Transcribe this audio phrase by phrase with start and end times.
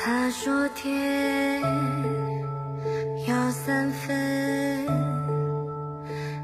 [0.00, 1.60] 他说天
[3.26, 4.86] 要三分，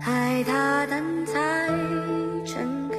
[0.02, 1.68] 爱他但才
[2.44, 2.98] 诚恳。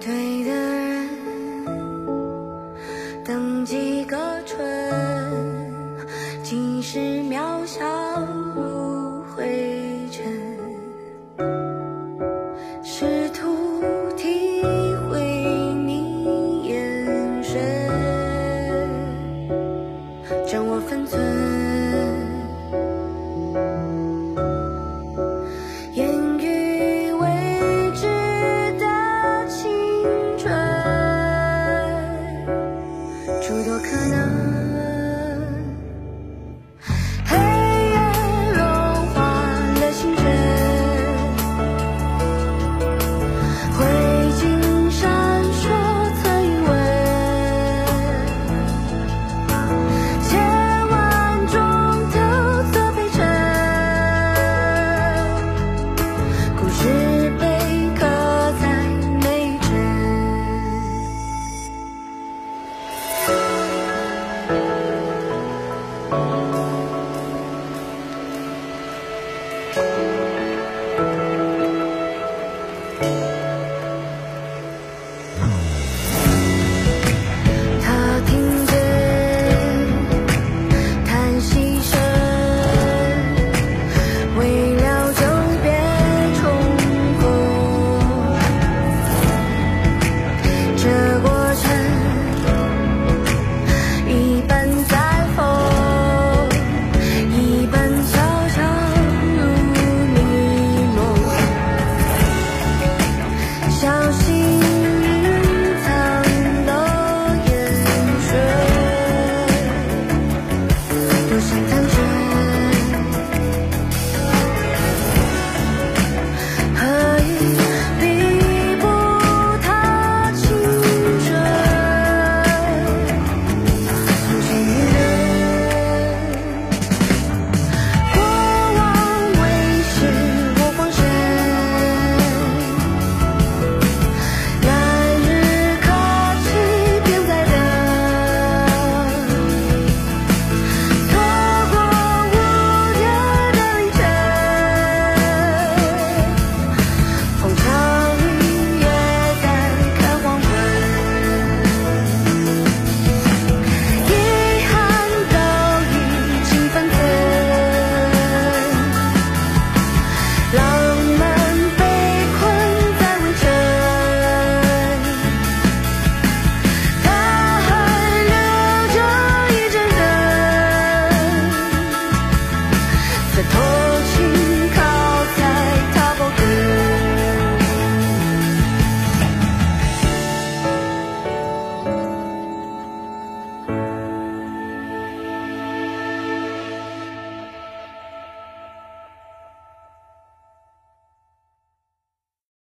[0.00, 1.08] 对的人。
[3.22, 4.16] 等几个
[4.46, 4.64] 春，
[6.42, 7.23] 几时？